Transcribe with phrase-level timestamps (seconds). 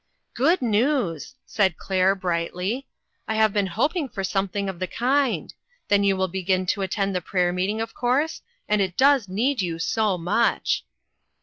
[0.33, 2.87] "Good news," said Claire, brightly."
[3.27, 5.53] I have been hoping for something of the kind.
[5.89, 9.61] Then you will begin to attend the prayer meeting, of course, and it does need
[9.61, 10.83] you so much